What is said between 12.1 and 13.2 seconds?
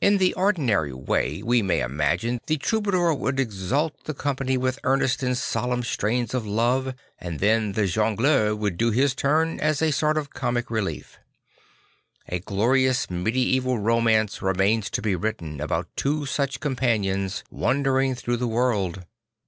A glorious